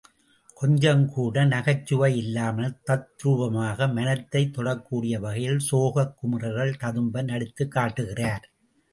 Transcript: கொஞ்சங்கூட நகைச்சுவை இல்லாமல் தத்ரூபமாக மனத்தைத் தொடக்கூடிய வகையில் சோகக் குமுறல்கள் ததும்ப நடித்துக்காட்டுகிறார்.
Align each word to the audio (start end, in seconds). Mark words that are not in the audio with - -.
கொஞ்சங்கூட 0.61 1.47
நகைச்சுவை 1.47 2.17
இல்லாமல் 2.17 2.79
தத்ரூபமாக 2.87 3.93
மனத்தைத் 3.93 4.57
தொடக்கூடிய 4.57 5.19
வகையில் 5.19 5.59
சோகக் 5.59 6.15
குமுறல்கள் 6.15 6.73
ததும்ப 6.77 7.23
நடித்துக்காட்டுகிறார். 7.23 8.47